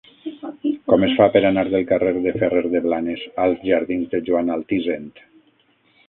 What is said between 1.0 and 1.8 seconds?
es fa per anar